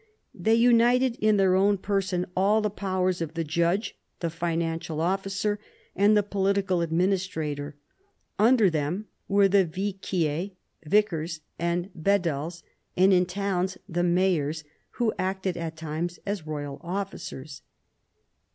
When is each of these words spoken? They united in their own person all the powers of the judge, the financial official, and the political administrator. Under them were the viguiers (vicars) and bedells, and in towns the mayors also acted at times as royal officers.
They 0.33 0.55
united 0.55 1.15
in 1.17 1.37
their 1.37 1.53
own 1.53 1.77
person 1.77 2.25
all 2.35 2.59
the 2.59 2.71
powers 2.71 3.21
of 3.21 3.35
the 3.35 3.43
judge, 3.43 3.95
the 4.19 4.31
financial 4.31 4.99
official, 4.99 5.57
and 5.95 6.17
the 6.17 6.23
political 6.23 6.81
administrator. 6.81 7.75
Under 8.39 8.71
them 8.71 9.05
were 9.27 9.47
the 9.47 9.63
viguiers 9.63 10.55
(vicars) 10.83 11.41
and 11.59 11.91
bedells, 11.93 12.63
and 12.97 13.13
in 13.13 13.27
towns 13.27 13.77
the 13.87 14.01
mayors 14.01 14.63
also 14.99 15.13
acted 15.19 15.55
at 15.55 15.77
times 15.77 16.17
as 16.25 16.47
royal 16.47 16.79
officers. 16.83 17.61